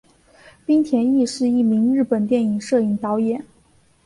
[0.65, 3.45] 滨田毅是一名日本电影摄影导演。